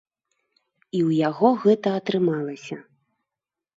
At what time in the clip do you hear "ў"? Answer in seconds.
1.07-1.09